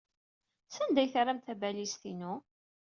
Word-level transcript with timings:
Sanda 0.75 0.99
ay 1.01 1.09
terramt 1.13 1.45
tabalizt-inu? 1.45 2.33